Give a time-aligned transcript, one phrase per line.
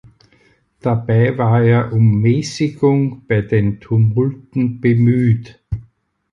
[0.79, 5.61] Dabei war er um Mäßigung bei den Tumulten bemüht.